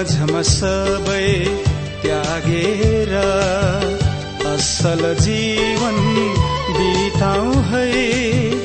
[0.00, 1.26] रमझम सबै
[2.02, 3.12] त्यागेर
[4.52, 5.98] असल जीवन
[6.78, 8.59] बिताउ है।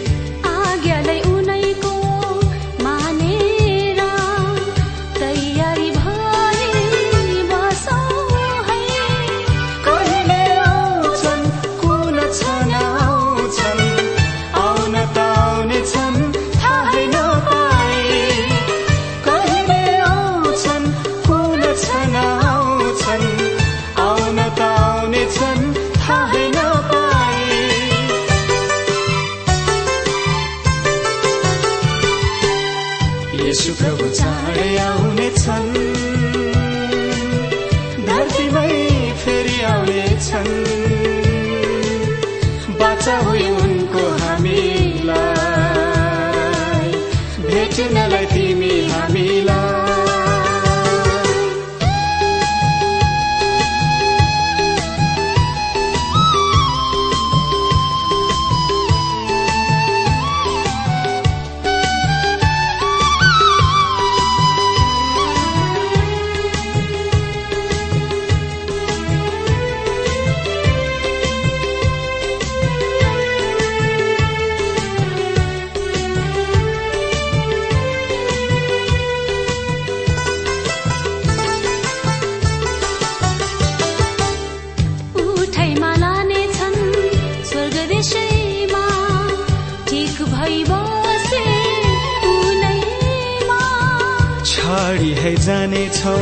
[95.25, 96.17] है जानेछौ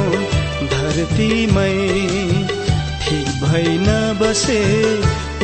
[0.73, 1.73] धरतीमै।
[3.03, 4.59] ठिक भइ नबसे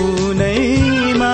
[0.02, 1.34] उनैमा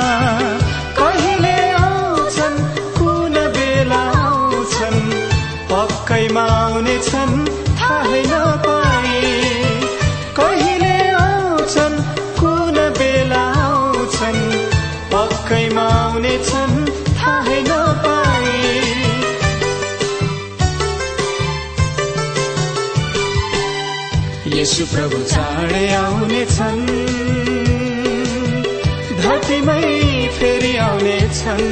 [24.75, 26.81] यसु प्रभु चाँडै आउने छन्
[29.23, 29.85] धरतीमै
[30.37, 31.69] फेरि आउने छन्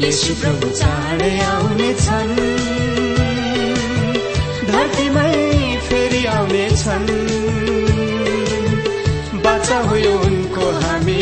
[0.07, 2.35] यसु प्रभु चाँडै आउने छन्
[4.71, 5.33] धरतीमै
[5.89, 6.65] फेरि आउने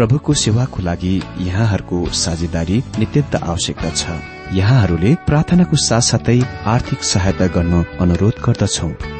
[0.00, 4.16] प्रभुको सेवाको लागि यहाँहरूको साझेदारी नित्यन्त आवश्यकता छ।
[4.56, 9.19] यहाँहरूले प्रार्थनाको साथसाथै आर्थिक सहायता गर्न अनुरोध गर्दछौ।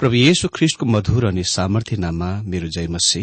[0.00, 3.22] प्रभु येशु ख्रिस्टको मधुर अनि सामर्थ्य नाममा मेरो जयमसी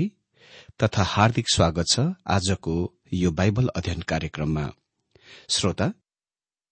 [0.83, 2.73] तथा हार्दिक स्वागत छ आजको
[3.13, 4.63] यो बाइबल अध्ययन कार्यक्रममा।
[5.49, 5.91] श्रोता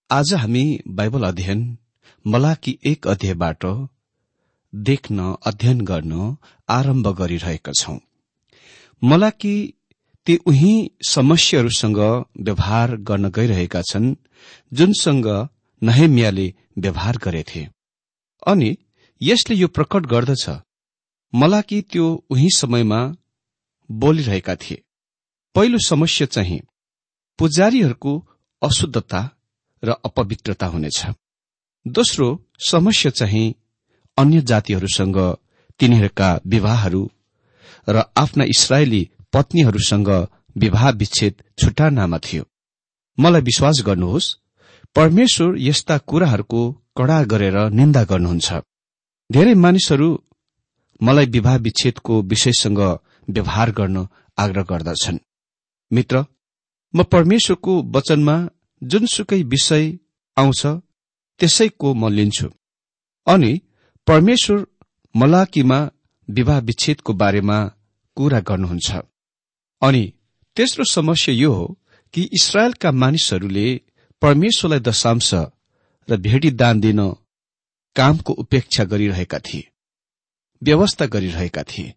[0.10, 1.62] आज हामी बाइबल अध्ययन
[2.26, 3.66] मलाकी एक अध्यायबाट
[4.74, 6.36] देख्न अध्ययन गर्न
[6.70, 7.98] आरम्भ गरिरहेका छौं।
[9.02, 9.56] मलाकी
[10.28, 10.76] ती उही
[11.08, 12.00] समस्याहरूसँग
[12.40, 14.16] व्यवहार गर्न गइरहेका छन्
[14.74, 15.28] जुनसँग
[15.82, 17.68] नहेमियाले व्यवहार गरेथे।
[18.48, 18.78] अनि
[19.22, 20.50] यसले यो प्रकट गर्दछ।
[21.36, 23.16] मलाकी त्यो उही समयमा
[23.92, 24.82] बोलिरहेका थिए।
[25.56, 26.60] पहिलो समस्या चाहिँ
[27.40, 28.28] पुजारीहरूको
[28.62, 29.22] अशुद्धता
[29.84, 31.06] र अपवित्रता हुनेछ।
[31.88, 33.56] दोस्रो समस्या चाहिँ
[34.18, 35.38] अन्य जातिहरूसँग
[35.80, 37.12] तिनीहरूका विवाहहरू
[37.90, 40.10] र आफ्ना इसरायली पत्नीहरूसँग
[40.58, 42.44] विवाह विच्छेद छुट्टानामा थियो।
[43.20, 44.36] मलाई विश्वास गर्नुहोस्
[44.96, 46.62] परमेश्वर यस्ता कुराहरूको
[46.98, 48.54] कड़ा गरेर निन्दा गर्नुहुन्छ।
[49.32, 50.08] धेरै मानिसहरू
[51.02, 52.80] मलाई विवाह विच्छेदको विषयसँग
[53.30, 53.98] व्यवहार गर्न
[54.38, 55.20] आग्रह गर्दछन्।
[55.92, 56.26] मित्र
[56.94, 58.36] म परमेश्वरको वचनमा
[58.82, 59.86] जुनसुकै विषय
[60.38, 60.62] आउँछ
[61.40, 62.48] त्यसैको म लिन्छु।
[63.28, 63.52] अनि
[64.08, 64.66] परमेश्वर
[65.16, 65.80] मलाकीमा
[66.30, 67.58] विवाह विच्छेदको बारेमा
[68.18, 68.90] कुरा गर्नुहुन्छ।
[69.82, 70.04] अनि
[70.58, 71.66] तेस्रो समस्या यो हो
[72.14, 73.68] कि इसरायलका मानिसहरूले
[74.22, 75.34] परमेश्वरलाई दशांश
[76.08, 77.00] र भेटी दान दिन
[77.96, 79.68] कामको उपेक्षा गरिरहेका थिए।
[80.64, 81.94] व्यवस्था गरिरहेका थिए।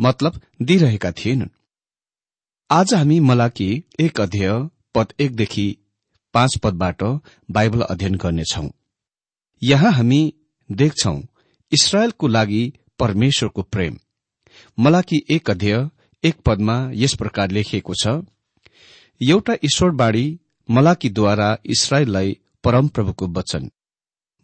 [0.00, 1.48] मतलब दिइरहेका थिएनन्।
[2.70, 5.76] आज हामी मलाकी एक अध्यय पद एकदेखि
[6.34, 7.02] पाँच पदबाट
[7.50, 8.68] बाइबल अध्ययन गर्नेछौ।
[9.62, 10.34] यहाँ हामी
[10.70, 11.18] देख्छौ
[11.72, 13.98] इसरायलको लागि परमेश्वरको प्रेम।
[14.78, 15.88] मलाकी एक अध्यय
[16.24, 18.20] एक पदमा यस प्रकार लेखिएको छ
[19.20, 20.26] एउटा ईश्वरबाणी
[20.68, 23.70] मलाकीद्वारा इसरायललाई परमप्रभुको वचन।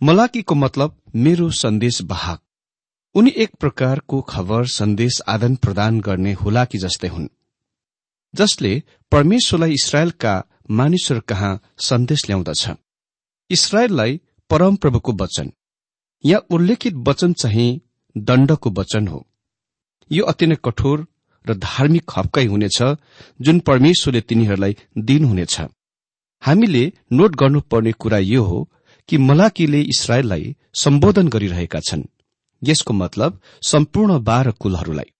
[0.01, 2.41] मलाकीको मतलब मेरो सन्देश वाहक
[3.15, 7.27] उनी एक प्रकारको खबर सन्देश आदान प्रदान गर्ने हुलाकी जस्तै हुन्
[8.35, 8.71] जसले
[9.13, 10.35] परमेश्वरलाई इसरायलका
[10.71, 12.69] मानिसहरू कहाँ सन्देश ल्याउँदछ।
[13.51, 15.51] इसरायललाई परमप्रभुको वचन
[16.25, 17.81] यहाँ उल्लेखित वचन चाहिँ
[18.17, 19.27] दण्डको वचन हो।
[20.11, 21.07] यो अति नै कठोर
[21.45, 22.83] र धार्मिक हप्काई हुनेछ
[23.41, 25.61] जुन परमेश्वरले तिनीहरूलाई दिनुहुनेछ।
[26.43, 28.69] हामीले नोट गर्नुपर्ने कुरा यो हो
[29.09, 32.03] कि मलाकीले इसरायललाई सम्बोधन गरिरहेका छन्।
[32.63, 35.11] यसको मतलब सम्पूर्ण बाह्र कुलहरूलाई।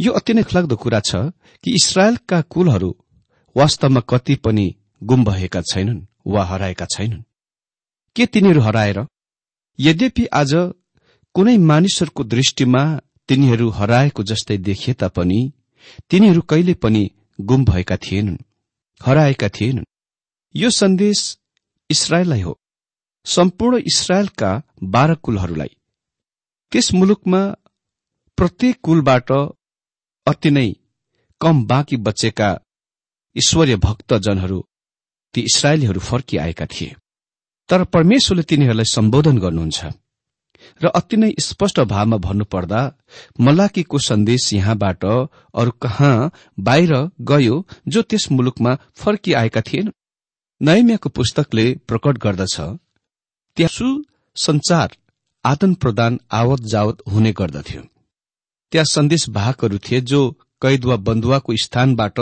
[0.00, 1.16] यो अति नै लाग्दो कुरा छ
[1.64, 2.96] कि इसरायलका कुलहरू
[3.56, 7.22] वास्तवमा कति पनि गुम भएका छैनन् वा हराएका छैनन्।
[8.16, 9.06] के तिनीहरू हराएर?
[9.78, 10.52] यद्यपि आज
[11.34, 15.52] कुनै मानिसहरूको दृष्टिमा तिनीहरू हराएको जस्तै देखिए तापनि
[16.10, 18.36] तिनीहरू कहिले पनि गुम भएका थिएनन्
[19.06, 19.84] हराएका थिएनन्।
[20.56, 21.38] यो सन्देश
[21.90, 22.58] इसरायललाई हो।
[23.26, 25.70] सम्पूर्ण इसरायलका बाह्र कुलहरूलाई।
[26.72, 27.40] त्यस मुलुकमा
[28.38, 29.32] प्रत्येक कुलबाट
[30.26, 30.72] अति नै
[31.40, 32.48] कम बाँकी बचेका
[33.36, 34.58] ईश्वरीय भक्तजनहरू
[35.34, 36.96] ती इसरायलीहरू फर्किआएका थिए।
[37.68, 39.84] तर परमेश्वरले तिनीहरूलाई सम्बोधन गर्नुहुन्छ।
[40.82, 42.80] र अति नै स्पष्ट भावमा भन्नुपर्दा
[43.40, 47.56] मलाकीको सन्देश यहाँबाट अरू कहाँ बाहिर गयो
[47.88, 49.92] जो त्यस मुलुकमा फर्किआएका थिएन?
[50.62, 52.60] नैमियाको पुस्तकले प्रकट गर्दछ
[53.56, 53.70] त्यहाँ
[54.36, 54.96] सुसञ्चार
[55.44, 57.82] आदान प्रदान आवत जावत हुने गर्दथ्यो।
[58.72, 60.20] त्यहाँ सन्देश वाहकहरू थिए जो
[60.62, 62.18] कैद वा बन्धुवाको स्थानबाट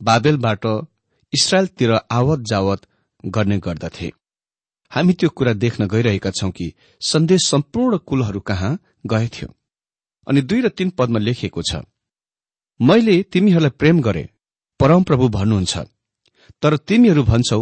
[0.00, 0.64] बाबेलबाट
[1.32, 2.86] इसरायलतिर आवत जावत
[3.24, 4.10] गर्ने गर्दथे।
[4.92, 9.48] हामी त्यो कुरा देख्न गइरहेका छौं कि सन्देश सम्पूर्ण कुलहरू कहाँ गएथ्यो।
[10.26, 11.82] अनि दुई र तीन पदमा लेखिएको छ
[12.80, 14.28] मैले तिमीहरूलाई प्रेम गरे
[14.80, 15.78] परमप्रभु भन्नुहुन्छ
[16.62, 17.60] तर तिमीहरू भन्छौ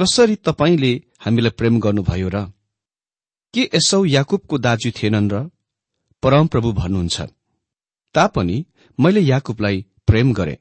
[0.00, 2.44] कसरी तपाईँले हामीलाई प्रेम गर्नुभयो र
[3.54, 5.34] के यसौ याकुबको दाजु थिएनन् र?
[6.22, 7.20] परमप्रभु भन्नुहुन्छ
[8.14, 8.56] तापनि
[8.98, 10.56] मैले याकुबलाई प्रेम गरे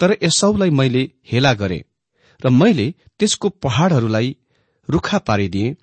[0.00, 1.02] तर यसौलाई मैले
[1.32, 1.84] हेला गरे
[2.40, 2.86] र मैले
[3.18, 4.36] त्यसको पहाड़हरूलाई
[4.88, 5.76] रूखा पारिदिए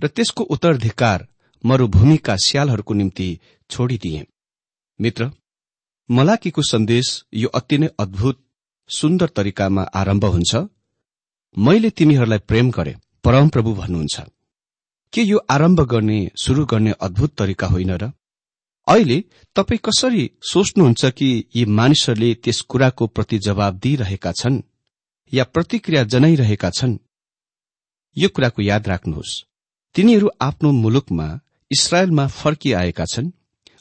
[0.00, 1.26] र त्यसको उत्तराधिकार
[1.64, 3.28] मरूभूमिका स्यालहरूको निम्ति
[3.70, 4.26] छोडिदिए।
[5.00, 5.30] मित्र
[6.08, 8.36] मलाकीको सन्देश यो अति नै अद्भुत
[8.90, 10.52] सुन्दर तरिकामा आरम्भ हुन्छ।
[11.56, 14.20] मैले तिमीहरूलाई प्रेम गरे परमप्रभु भन्नुहुन्छ।
[15.12, 18.12] के यो आरम्भ गर्ने शुरू गर्ने अद्भुत तरिका होइन र?
[18.88, 19.24] अहिले
[19.56, 24.62] तपाईँ कसरी सोच्नुहुन्छ कि यी मानिसहरूले त्यस कुराको प्रति जवाब दिइरहेका छन्
[25.32, 26.98] या प्रतिक्रिया जनाइरहेका छन्?
[28.16, 29.42] यो कुराको याद राख्नुहोस्।
[29.94, 31.28] तिनीहरू आफ्नो मुलुकमा
[31.70, 33.32] इसरायलमा फर्किआएका छन्।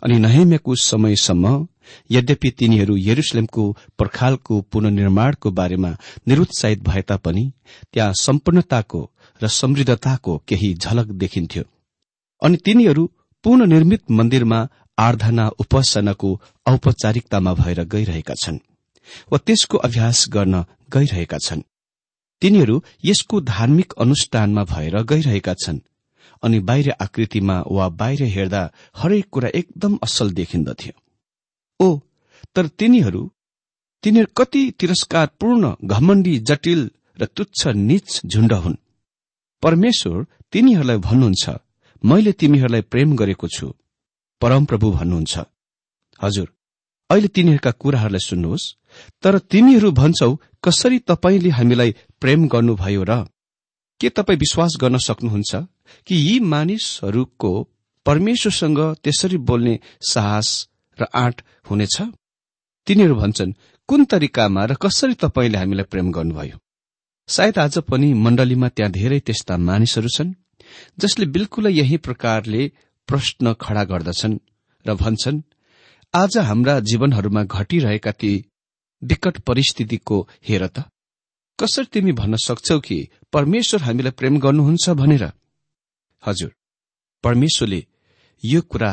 [0.03, 1.67] अनि नहेमेको समयसम्म
[2.11, 3.63] यद्यपि तिनीहरू यरुसलेमको
[3.99, 5.91] पर्खालको पुननिर्माणको बारेमा
[6.27, 7.51] निरुत्साहित भए तापनि
[7.93, 9.01] त्यहाँ सम्पूर्णताको
[9.41, 11.63] र समृद्धताको केही झलक देखिन्थ्यो।
[12.41, 13.05] अनि तिनीहरू
[13.43, 14.59] पुननिर्मित मन्दिरमा
[14.97, 16.29] आराधना उपासनाको
[16.65, 18.59] औपचारिकतामा भएर गइरहेका छन्
[19.31, 20.63] वा त्यसको अभ्यास गर्न
[20.93, 21.61] गइरहेका छन्।
[22.41, 25.79] तिनीहरू यसको धार्मिक अनुष्ठानमा भएर गइरहेका छन्।
[26.43, 28.61] अनि बाहिर आकृतिमा वा बाहिर हेर्दा
[28.95, 30.93] हरेक कुरा एकदम असल देखिन्दथ्यो।
[31.79, 31.87] ओ
[32.55, 33.21] तर तिनीहरू
[34.03, 36.81] तिनीहरू कति तिरस्कारपूर्ण घमण्डी जटिल
[37.19, 38.75] र तुच्छ निच झुण्ड हुन्।
[39.63, 41.43] परमेश्वर तिनीहरूलाई भन्नुहुन्छ
[42.03, 43.67] मैले तिमीहरूलाई प्रेम गरेको छु।
[44.41, 45.33] परमप्रभु भन्नुहुन्छ
[46.21, 46.47] हजुर
[47.09, 48.73] अहिले तिनीहरूका कुराहरूलाई सुन्नुहोस्।
[49.23, 50.31] तर तिमीहरू भन्छौ
[50.63, 51.91] कसरी तपाईँले हामीलाई
[52.21, 53.13] प्रेम गर्नुभयो र
[54.01, 55.55] के तपाईँ विश्वास गर्न सक्नुहुन्छ
[56.07, 57.51] कि यी मानिसहरूको
[58.05, 60.49] परमेश्वरसँग त्यसरी बोल्ने साहस
[60.97, 62.01] र आँट हुनेछ?
[62.87, 63.53] तिनीहरू भन्छन्
[63.89, 66.57] कुन तरिकामा र कसरी तपाईँले हामीलाई प्रेम गर्नुभयो?
[67.29, 70.33] सायद आज पनि मण्डलीमा त्यहाँ धेरै त्यस्ता मानिसहरू छन्
[70.99, 72.71] जसले बिल्कुलै यही प्रकारले
[73.09, 74.37] प्रश्न खड़ा गर्दछन्
[74.85, 75.41] र भन्छन्
[76.13, 78.31] आज हाम्रा जीवनहरूमा घटिरहेका ती
[79.01, 80.83] विकट परिस्थितिको हेर त।
[81.59, 85.23] कसरी तिमी भन्न सक्छौ कि परमेश्वर हामीलाई प्रेम गर्नुहुन्छ भनेर?
[86.23, 86.51] हजुर
[87.23, 87.85] परमेश्वरले
[88.45, 88.91] यो कुरा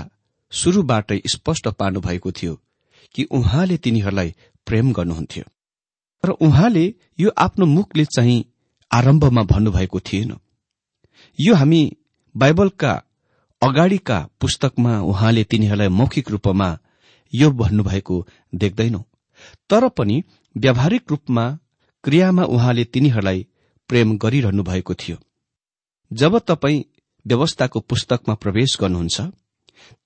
[0.52, 2.54] शुरूबाटै स्पष्ट पार्नु भएको थियो
[3.14, 4.35] कि उहाँले तिनीहरूलाई
[4.66, 5.44] प्रेम गर्नुहुन्थ्यो।
[6.25, 8.44] तर उहाँले यो आफ्नो मुखले चाहिँ
[8.90, 10.37] आरम्भमा भन्नुभएको थिएन।
[11.40, 11.97] यो हामी
[12.37, 12.92] बाइबलका
[13.62, 16.78] अगाडिका पुस्तकमा उहाँले तिनीहरूलाई मौखिक रूपमा
[17.33, 19.02] यो भन्नुभएको देख्दैनौ।
[19.71, 20.23] तर पनि
[20.56, 21.44] व्यावहारिक रूपमा
[22.04, 23.46] क्रियामा उहाँले तिनीहरूलाई
[23.88, 25.16] प्रेम गरिरहनु भएको थियो।
[26.12, 26.84] जब तपाईँ
[27.26, 29.20] व्यवस्थाको पुस्तकमा प्रवेश गर्नुहुन्छ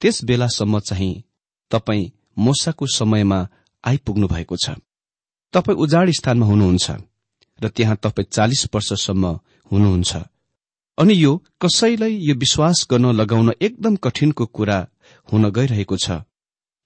[0.01, 1.23] त्यस बेलासम्म चाहिँ
[1.71, 3.39] तपाईँ मोसाको समयमा
[3.85, 4.79] आइपुग्नु भएको छ।
[5.55, 6.91] तपाईँ उजाड स्थानमा हुनुहुन्छ
[7.61, 9.27] र त्यहाँ तपाईँ चालिस वर्षसम्म
[9.73, 10.17] हुनुहुन्छ।
[10.99, 14.79] अनि यो कसैलाई यो विश्वास गर्न लगाउन एकदम कठिनको कुरा
[15.33, 16.23] हुन गइरहेको छ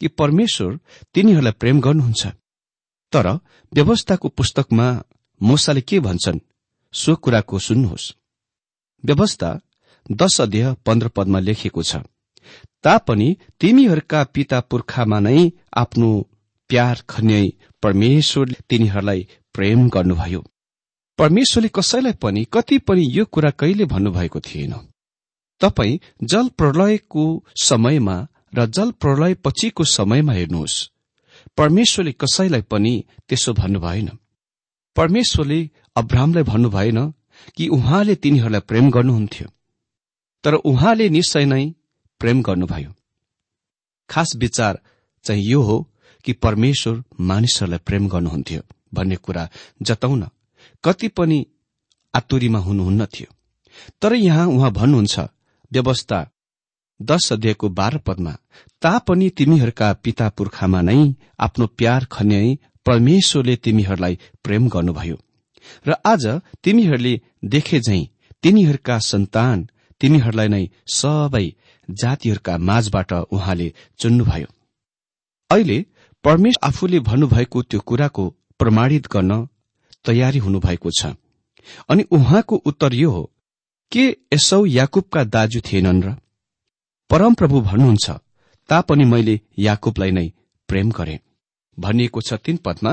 [0.00, 0.78] कि परमेश्वर
[1.14, 2.26] तिनीहरूलाई प्रेम गर्नुहुन्छ।
[3.12, 3.28] तर
[3.73, 4.88] व्यवस्थाको पुस्तकमा
[5.40, 6.38] मोसाले के भन्छन्?
[6.95, 8.12] सो कुराको सुन्नुहोस्।
[9.04, 9.50] व्यवस्था
[10.12, 11.97] दश अध्यय पन्ध्र पदमा लेखिएको छ
[12.85, 16.11] तापनि तिमीहरूका पिता पुर्खामा नै आफ्नो
[16.71, 17.52] प्यार खन्याई
[17.83, 20.40] परमेश्वरले तिनीहरूलाई प्रेम गर्नुभयो।
[21.19, 24.75] परमेश्वरले कसैलाई पनि कति पनि यो कुरा कहिले भन्नुभएको थिएन।
[25.61, 27.25] तपाई जल प्रलयको
[27.62, 28.16] समयमा
[28.54, 30.76] र जल प्रलय पछिको समयमा हेर्नुहोस्।
[31.59, 32.93] परमेश्वरले कसैलाई पनि
[33.29, 34.09] त्यसो भन्नु भएन।
[34.97, 35.59] परमेश्वरले
[35.97, 36.99] अब्राहमलाई भन्नु भएन
[37.57, 39.49] कि उहाँले तिनीहरूलाई प्रेम गर्नुहुन्थ्यो
[40.45, 41.65] तर उहाँले निश्चय नै
[42.21, 42.93] प्रेम गर्नुभयो।
[44.11, 44.81] खास विचार
[45.25, 45.77] चाहिँ यो हो
[46.25, 48.63] कि परमेश्वर मानिसहरूलाई प्रेम गर्नुहुन्थ्यो
[48.95, 49.49] भन्ने कुरा
[49.83, 50.29] जताउन
[50.85, 51.47] कति पनि
[52.15, 53.35] आतुरीमा हुनुहुन्न थियो।
[54.03, 55.21] तर यहाँ उहाँ भन्नुहुन्छ
[55.73, 56.19] व्यवस्था
[57.01, 58.33] दश अध्यायको बाह्र पदमा
[58.83, 65.17] तापनि तिमीहरूका पिता पुर्खामा नै आफ्नो प्यार खन्याई परमेश्वरले तिमीहरूलाई प्रेम गर्नुभयो।
[65.87, 66.27] र आज
[66.65, 68.01] तिमीहरूले देखे झै
[68.43, 69.69] तिनीहरूका सन्तान
[70.01, 71.47] तिमीहरूलाई नै सबै
[71.89, 73.69] जातिहरूका माझबाट उहाँले
[73.99, 74.49] चुन्नुभयो।
[75.51, 75.79] अहिले
[76.25, 78.25] परमेश्वर आफूले भन्नुभएको त्यो कुराको
[78.59, 79.33] प्रमाणित गर्न
[80.05, 81.15] तयारी हुनुभएको छ।
[81.89, 83.23] अनि उहाँको उत्तर यो हो
[83.93, 86.17] के यसौ याकुबका दाजु थिएनन् र?
[87.12, 88.11] परमप्रभु भन्नुहुन्छ।
[88.69, 90.28] तापनि मैले याकुबलाई नै
[90.69, 91.19] प्रेम गरे।
[91.78, 92.92] भनिएको छ तीन पदमा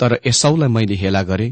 [0.00, 1.48] तर यसौलाई मैले हेला गरे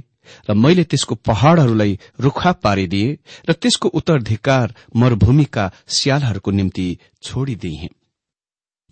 [0.48, 6.86] र मैले त्यसको पहाड़हरूलाई रुखा पारिदिए र त्यसको उत्तराधिकार मरूभूमिका स्यालहरूको निम्ति
[7.22, 7.88] छोडिदिए।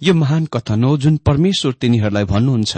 [0.02, 2.72] यो महान कथन हो जुन परमेश्वर तिनीहरूलाई भन्नुहुन्छ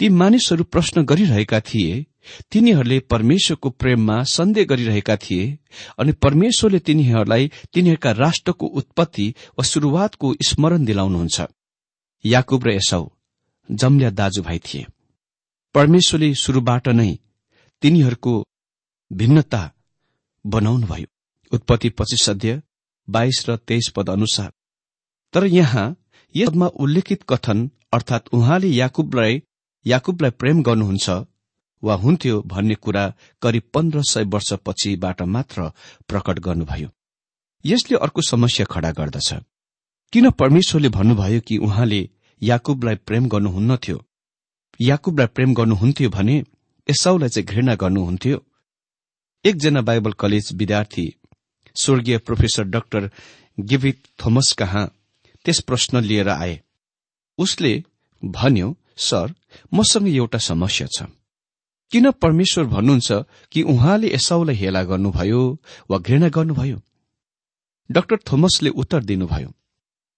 [0.00, 1.94] ती मानिसहरू प्रश्न गरिरहेका थिए
[2.50, 5.58] तिनीहरूले परमेश्वरको प्रेममा सन्देह गरिरहेका थिए
[5.98, 11.40] अनि परमेश्वरले तिनीहरूलाई तिनीहरूका राष्ट्रको उत्पत्ति वा शुरूआतको स्मरण दिलाउनुहुन्छ।
[12.24, 13.04] याकुब र यसौ
[13.70, 14.86] जम्ल्या दाजुभाइ थिए।
[15.74, 17.18] परमेश्वरले शुरूबाट नै
[17.82, 18.34] तिनीहरूको
[19.12, 19.62] भिन्नता
[20.46, 21.06] बनाउनुभयो।
[21.52, 22.62] उत्पत्ति पच्चिस अध्यय
[23.08, 24.52] बाइस र तेइस पद अनुसार।
[25.32, 25.86] तर यहाँ
[26.34, 29.42] यसमा उल्लेखित कथन अर्थात् उहाँले याकुबलाई
[29.86, 31.10] याकुबलाई प्रेम गर्नुहुन्छ
[31.84, 33.04] वा हुन्थ्यो भन्ने कुरा
[33.42, 35.70] करिब पन्ध्र सय वर्षपछिबाट मात्र
[36.08, 36.88] प्रकट गर्नुभयो।
[37.64, 39.34] यसले अर्को समस्या खड़ा गर्दछ।
[40.12, 42.08] किन परमेश्वरले भन्नुभयो कि उहाँले
[42.42, 44.04] याकुबलाई प्रेम गर्नुहुन्नथ्यो?
[44.80, 46.36] याकुबलाई प्रेम गर्नुहुन्थ्यो भने
[46.88, 48.42] एसाउलाई चाहिँ घृणा गर्नुहुन्थ्यो।
[49.44, 51.06] एकजना बाइबल कलेज विद्यार्थी
[51.76, 53.10] स्वर्गीय प्रोफेसर डाक्टर
[53.60, 54.86] गिभिट थोमस कहाँ
[55.44, 56.60] त्यस प्रश्न लिएर आए।
[57.38, 57.72] उसले
[58.22, 59.34] भन्यो सर
[59.74, 61.08] मसँग एउटा समस्या छ।
[61.94, 63.12] किन परमेश्वर भन्नुहुन्छ
[63.52, 65.42] कि उहाँले एसाउलाई हेला गर्नुभयो
[65.90, 66.78] वा घृणा गर्नुभयो?
[67.90, 69.50] डाक्टर थोमसले उत्तर दिनुभयो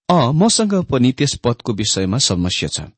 [0.09, 2.89] अ मसँग पनि त्यस पदको विषयमा समस्या छ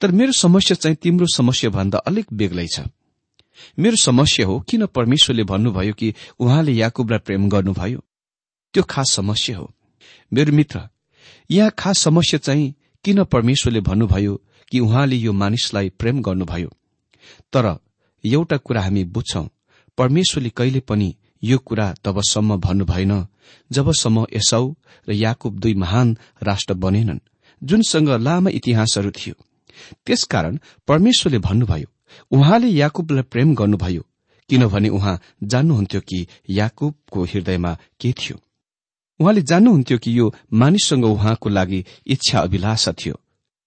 [0.00, 2.80] तर मेरो समस्या चाहिँ तिम्रो समस्या भन्दा अलिक बेग्लै छ।
[3.78, 8.04] मेरो समस्या हो किन परमेश्वरले भन्नुभयो कि उहाँले याकुबलाई प्रेम गर्नुभयो?
[8.74, 9.72] त्यो खास समस्या हो।
[10.32, 10.88] मेरो मित्र
[11.50, 12.74] यहाँ खास समस्या चाहिँ
[13.04, 16.68] किन परमेश्वरले भन्नुभयो कि उहाँले यो मानिसलाई प्रेम गर्नुभयो?
[17.52, 17.78] तर
[18.24, 19.46] एउटा कुरा हामी बुझ्छौं।
[19.98, 23.26] परमेश्वरले कहिले पनि यो कुरा तबसम्म भन्नु भएन
[23.72, 24.74] जबसम्म एसाउ
[25.08, 27.24] र याकुब दुई महान राष्ट्र बनेनन्
[27.62, 29.34] जुनसँग लामा इतिहासहरू थियो।
[30.06, 30.58] त्यसकारण
[30.88, 31.88] परमेश्वरले भन्नुभयो
[32.30, 34.02] उहाँले याकुबलाई प्रेम गर्नुभयो
[34.50, 38.36] किनभने उहाँ जान्नुहुन्थ्यो कि याकुबको हृदयमा के थियो।
[39.20, 43.20] उहाँले जान्नुहुन्थ्यो कि यो मानिससँग उहाँको लागि इच्छा अभिलाषा थियो।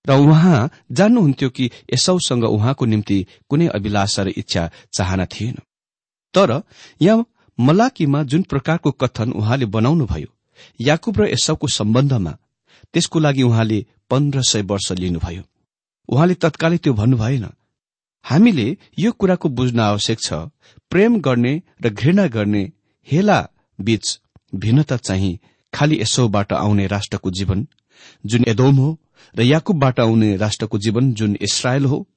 [0.05, 5.55] र उहाँ जान्नुहुन्थ्यो कि एसाउसँग उहाँको निम्ति कुनै अभिलाषा र इच्छा चाहना थिएन।
[6.33, 6.62] तर
[7.01, 7.25] यहाँ
[7.60, 10.27] मलाकीमा जुन प्रकारको कथन उहाँले बनाउनुभयो
[10.79, 12.38] याकुब र एसाउको सम्बन्धमा
[12.93, 15.43] त्यसको लागि उहाँले पन्ध्र सय वर्ष लिनुभयो।
[16.10, 17.46] उहाँले तत्कालै त्यो भन्नु भएन
[18.25, 18.66] हामीले
[19.00, 20.33] यो कुराको बुझ्न आवश्यक छ।
[20.92, 22.63] प्रेम गर्ने र घृणा गर्ने
[23.07, 23.39] हेला
[23.79, 24.20] बीच
[24.53, 25.37] भिन्नता चाहिँ
[25.74, 27.66] खालि यसोबाट आउने राष्ट्रको जीवन
[28.25, 28.89] जुन एदोम हो
[29.38, 32.07] र याकुबबाट आउने राष्ट्रको जीवन जुन इसरायल हो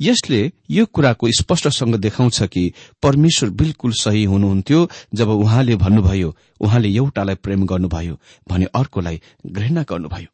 [0.00, 2.72] यसले यो कुराको स्पष्टसँग देखाउँछ कि
[3.02, 10.26] परमेश्वर बिल्कुल सही हुनुहुन्थ्यो जब उहाँले भन्नुभयो उहाँले एउटालाई प्रेम गर्नुभयो भने अर्कोलाई घृणा गर्नुभयो।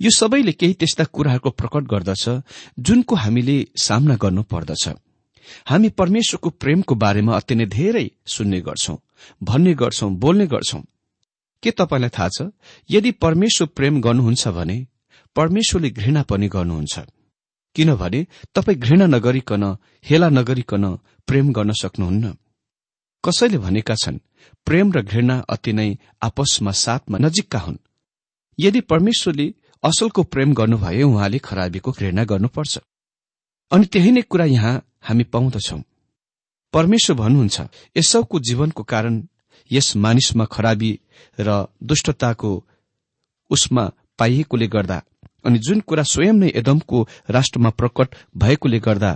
[0.00, 2.24] यो सबैले केही त्यस्ता कुराहरूको प्रकट गर्दछ
[2.78, 4.88] जुनको हामीले सामना गर्नु पर्दछ।
[5.66, 8.96] हामी परमेश्वरको प्रेमको बारेमा अति नै धेरै सुन्ने गर्छौं
[9.42, 10.82] भन्ने गर्छौं बोल्ने गर्छौं।
[11.62, 12.50] के तपाईँलाई थाहा छ
[12.90, 14.86] यदि परमेश्वर प्रेम गर्नुहुन्छ भने
[15.36, 16.94] परमेश्वरले घृणा पनि गर्नुहुन्छ।
[17.76, 19.64] किनभने तपाईँ घृणा नगरिकन
[20.04, 20.84] हेला नगरिकन
[21.28, 22.36] प्रेम गर्न सक्नुहुन्न।
[23.24, 24.18] कसैले भनेका छन्
[24.66, 25.88] प्रेम र घृणा अति नै
[26.22, 27.76] आपसमा साथमा नजिकका हुन्।
[28.58, 29.46] यदि परमेश्वरले
[29.82, 32.78] असलको प्रेम गर्नुभए उहाँले खराबीको घृणा गर्नुपर्छ।
[33.70, 35.78] अनि त्यही नै कुरा यहाँ हामी पाउँदछौ।
[36.72, 37.60] परमेश्वर भन्नुहुन्छ
[37.96, 39.14] यसौको जीवनको कारण
[39.70, 40.92] यस मानिसमा खराबी
[41.38, 42.50] र दुष्टताको
[43.50, 43.84] उसमा
[44.18, 45.02] पाइएकोले गर्दा
[45.46, 49.12] अनि जुन कुरा स्वयं नै एदमको राष्ट्रमा प्रकट भएकोले गर्दा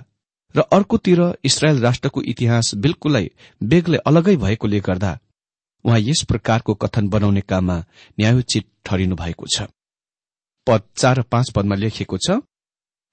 [0.55, 3.27] र अर्कोतिर इसरायल राष्ट्रको इतिहास बिल्कुलै
[3.63, 5.13] बेग्लै अलगै भएकोले गर्दा
[5.85, 7.77] उहाँ यस प्रकारको कथन बनाउने काममा
[8.19, 9.67] न्यायोचित ठहरिनु भएको छ।
[10.67, 12.41] पद चार र पाँच पदमा लेखिएको छ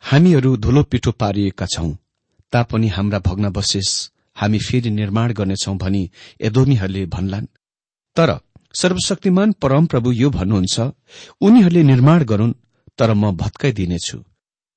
[0.04, 1.92] हामीहरू धुलो पिठो पारिएका छौं
[2.54, 3.90] तापनि हाम्रा भग्नावशेष
[4.38, 6.04] हामी फेरि निर्माण गर्नेछौ भनी
[6.42, 7.48] एदोमीहरूले भन्लान्।
[8.16, 8.30] तर
[8.74, 10.80] सर्वशक्तिमान परमप्रभु यो भन्नुहुन्छ
[11.42, 12.54] उनीहरूले निर्माण गरून्
[13.00, 14.18] तर म भत्काइदिनेछु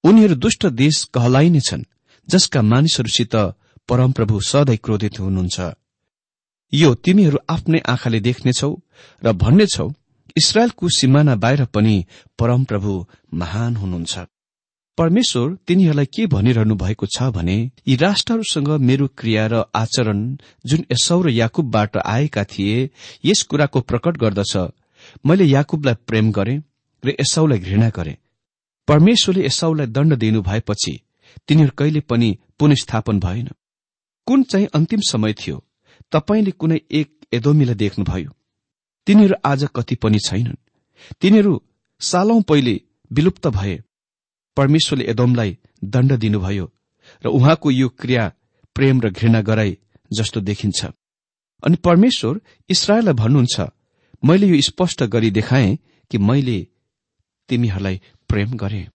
[0.05, 1.89] उनीहरू दुष्ट देश कहलाइनेछन्
[2.29, 3.35] जसका मानिसहरूसित
[3.89, 5.61] परमप्रभु सधैँ क्रोधित हुनुहुन्छ।
[6.73, 8.73] यो तिमीहरू आफ्नै आँखाले देख्नेछौ
[9.23, 9.89] र भन्नेछौ
[10.37, 11.97] इसरायलको सिमाना बाहिर पनि
[12.39, 12.93] परमप्रभु
[13.35, 14.19] महान हुनुहुन्छ।
[14.99, 20.21] परमेश्वर तिनीहरूलाई के भनिरहनु भएको छ भने यी राष्ट्रहरूसँग मेरो क्रिया र आचरण
[20.65, 22.91] जुन यसौ र याकुबबाट आएका थिए
[23.25, 24.57] यस कुराको प्रकट गर्दछ।
[25.27, 26.61] मैले याकुबलाई प्रेम गरे
[27.05, 28.17] र एसाउलाई घृणा गरे।
[28.89, 31.01] परमेश्वरले एसाउलाई दण्ड दिनु भएपछि
[31.49, 33.49] तिनीहरू कहिले पनि पुनस्थापन भएन।
[34.27, 35.65] कुन चाहिँ अन्तिम समय थियो
[36.13, 38.31] तपाईँले कुनै एक एदोमीलाई देख्नुभयो?
[39.07, 40.57] तिनीहरू आज कति पनि छैनन्।
[41.21, 41.63] तिनीहरू
[42.01, 42.81] सालौं पहिले
[43.13, 43.83] विलुप्त भए।
[44.57, 46.73] परमेश्वरले एदोमलाई दण्ड दिनुभयो
[47.25, 48.33] र उहाँको यो क्रिया
[48.75, 49.79] प्रेम र घृणा गराई
[50.13, 50.85] जस्तो देखिन्छ।
[51.63, 53.61] अनि परमेश्वर इसरायललाई भन्नुहुन्छ
[54.25, 55.79] मैले यो स्पष्ट गरी देखाएँ
[56.11, 56.67] कि मैले
[57.51, 58.87] तिमीहरूलाई प्रेम गरे।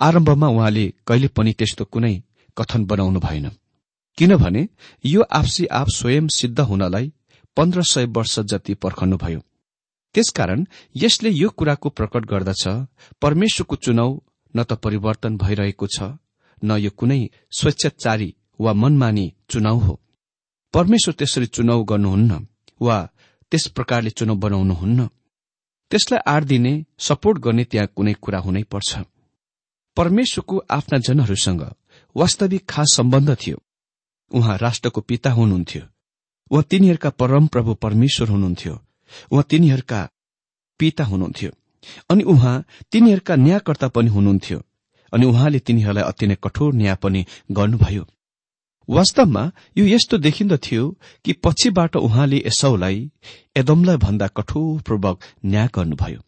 [0.00, 2.14] आरम्भमा उहाँले कहिले पनि त्यस्तो कुनै
[2.56, 3.50] कथन बनाउनु भएन।
[4.18, 4.62] किनभने
[5.04, 7.12] यो आपसी आप स्वयं सिद्ध हुनलाई
[7.56, 9.40] पन्ध्र सय वर्ष जति पर्खनुभयो
[10.14, 10.64] त्यसकारण
[10.96, 12.64] यसले यो कुराको प्रकट गर्दछ
[13.22, 14.10] परमेश्वरको चुनाव
[14.54, 16.10] न त परिवर्तन भइरहेको छ
[16.62, 17.20] न यो कुनै
[17.58, 19.94] स्वेच्छाचारी वा मनमानी चुनाव हो।
[20.74, 22.46] परमेश्वर त्यसरी चुनाव गर्नुहुन्न
[22.80, 22.96] वा
[23.52, 25.08] त्यस प्रकारले चुनाव बनाउनुहुन्न।
[25.90, 28.98] त्यसलाई आड़ दिने सपोर्ट गर्ने त्यहाँ कुनै कुरा हुनै पर्छ।
[29.96, 31.62] परमेश्वरको आफ्ना जनहरूसँग
[32.16, 33.62] वास्तविक खास सम्बन्ध थियो।
[34.34, 35.82] उहाँ राष्ट्रको पिता हुनुहुन्थ्यो।
[36.50, 38.80] उहाँ तिनीहरूका परम प्रभु परमेश्वर हुनुहुन्थ्यो।
[39.32, 40.08] उहाँ तिनीहरूका
[40.78, 41.50] पिता हुनुहुन्थ्यो।
[42.10, 44.62] अनि उहाँ तिनीहरूका न्यायकर्ता पनि हुनुहुन्थ्यो।
[45.12, 48.06] अनि उहाँले तिनीहरूलाई अति नै कठोर न्याय पनि गर्नुभयो।
[48.88, 53.10] वास्तवमा यो यस्तो देखिन्दथ्यो कि पछिबाट उहाँले यसौलाई
[53.56, 56.20] एदमलाई भन्दा कठोरपूर्वक न्याय गर्नुभयो।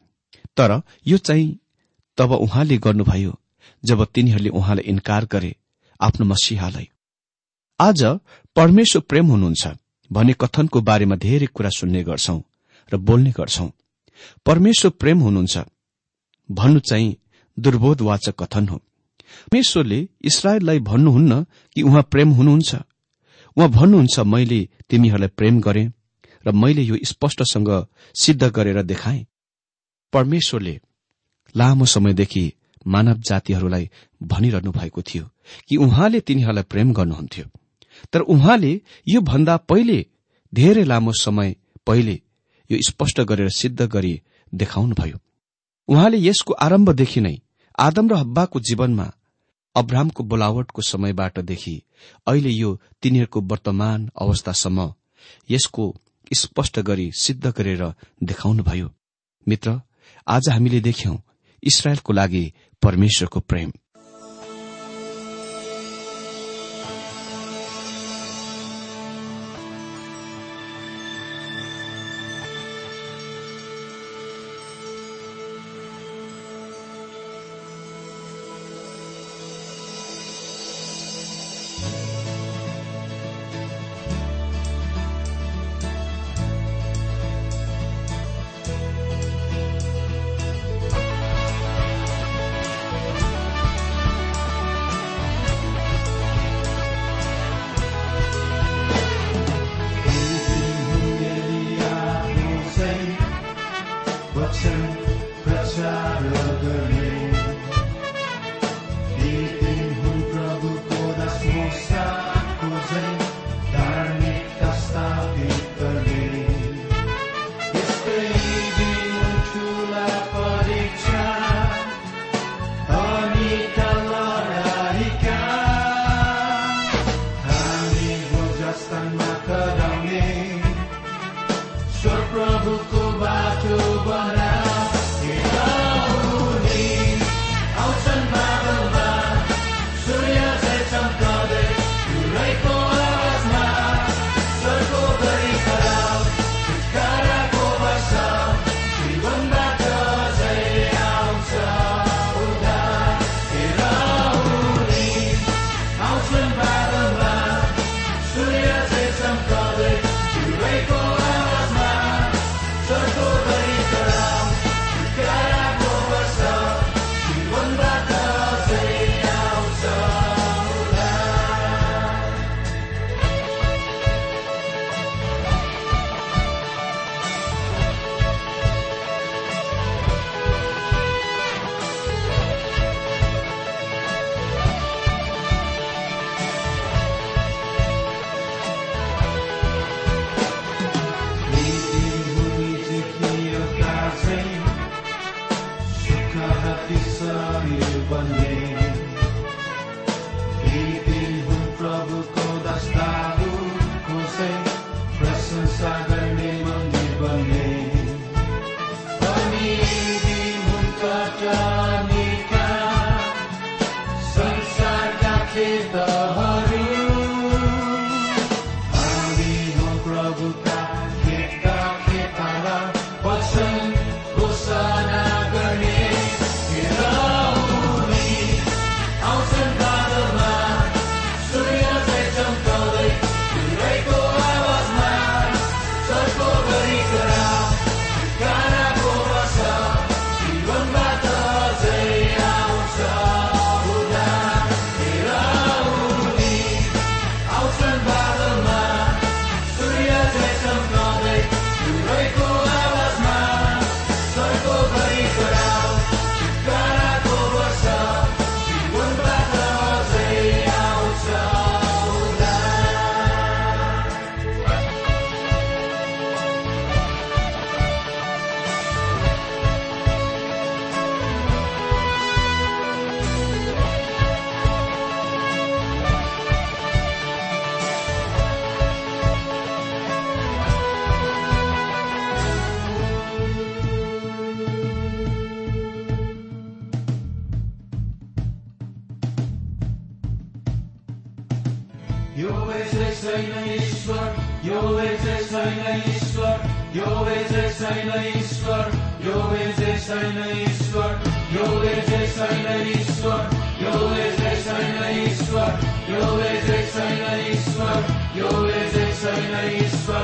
[0.57, 1.59] तर यो चाहिँ
[2.19, 3.39] तब उहाँले गर्नुभयो
[3.85, 5.57] जब तिनीहरूले उहाँलाई इन्कार गरे
[6.01, 6.89] आफ्नो मसिहालाई।
[7.81, 8.03] आज
[8.57, 9.69] परमेश्वर प्रेम हुनुहुन्छ
[10.11, 12.41] भन्ने कथनको बारेमा धेरै कुरा सुन्ने गर्छौं
[12.93, 13.69] र बोल्ने गर्छौं।
[14.47, 15.59] परमेश्वर प्रेम हुनुहुन्छ
[16.51, 17.17] भन्नु चाहिँ
[17.59, 18.81] दुर्बोधवाचक कथन हो।
[19.53, 21.43] परमेश्वरले इसरायललाई भन्नुहुन्न
[21.77, 22.75] कि उहाँ प्रेम हुनुहुन्छ।
[23.57, 25.85] उहाँ भन्नुहुन्छ मैले तिमीहरूलाई प्रेम गरे
[26.47, 27.71] र मैले यो स्पष्टसँग
[28.15, 29.27] सिद्ध गरेर देखाएँ।
[30.13, 30.81] परमेश्वरले
[31.55, 32.53] लामो समयदेखि
[32.87, 33.91] मानव जातिहरूलाई
[34.23, 35.25] भनिरहनु भएको थियो
[35.69, 37.45] कि उहाँले तिनीहरूलाई प्रेम गर्नुहुन्थ्यो।
[38.13, 40.07] तर उहाँले यो भन्दा पहिले
[40.55, 42.21] धेरै लामो समय पहिले
[42.71, 44.21] यो स्पष्ट गरेर सिद्ध गरी
[44.55, 45.19] देखाउनुभयो।
[45.89, 47.37] उहाँले यसको आरम्भदेखि नै
[47.79, 49.13] आदम र हब्बाको जीवनमा
[49.75, 51.83] अब्राहमको बोलावटको समयबाटदेखि
[52.27, 54.93] अहिले यो तिनीहरूको वर्तमान अवस्थासम्म
[55.51, 55.85] यसको
[56.37, 57.83] स्पष्ट गरी सिद्ध गरेर
[58.23, 58.91] देखाउनुभयो।
[59.49, 59.81] मित्र
[60.29, 61.17] आज हामीले देख्यौं
[61.63, 62.53] इसरायलको लागि
[62.83, 63.73] परमेश्वरको प्रेम।